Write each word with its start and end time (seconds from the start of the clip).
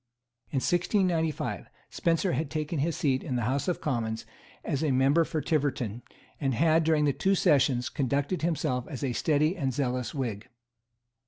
In 0.49 0.61
1695, 0.61 1.67
Spencer 1.91 2.31
had 2.31 2.49
taken 2.49 2.79
his 2.79 2.97
seat 2.97 3.21
in 3.23 3.35
the 3.35 3.43
House 3.43 3.67
of 3.67 3.81
Commons 3.81 4.25
as 4.65 4.81
member 4.81 5.23
for 5.23 5.41
Tiverton, 5.41 6.01
and 6.39 6.55
had, 6.55 6.83
during 6.83 7.13
two 7.13 7.35
sessions, 7.35 7.87
conducted 7.87 8.41
himself 8.41 8.87
as 8.87 9.03
a 9.03 9.13
steady 9.13 9.55
and 9.55 9.71
zealous 9.71 10.15
Whig. 10.15 10.49